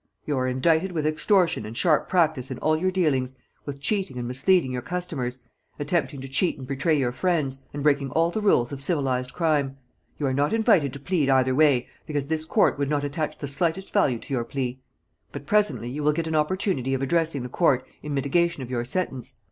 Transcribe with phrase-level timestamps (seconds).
[0.25, 3.35] You are indicted with extortion and sharp practice in all your dealings,
[3.67, 5.41] with cheating and misleading your customers,
[5.77, 9.77] attempting to cheat and betray your friends, and breaking all the rules of civilised crime.
[10.17, 13.47] You are not invited to plead either way, because this court would not attach the
[13.47, 14.81] slightest value to your plea;
[15.31, 18.83] but presently you will get an opportunity of addressing the court in mitigation of your
[18.83, 19.35] sentence.